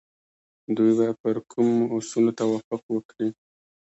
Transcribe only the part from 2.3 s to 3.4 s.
توافق وکړي؟